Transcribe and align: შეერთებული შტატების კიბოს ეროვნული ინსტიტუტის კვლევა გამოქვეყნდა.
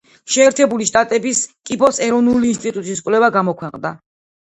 შეერთებული 0.35 0.87
შტატების 0.91 1.43
კიბოს 1.71 2.01
ეროვნული 2.09 2.53
ინსტიტუტის 2.57 3.07
კვლევა 3.09 3.33
გამოქვეყნდა. 3.41 3.97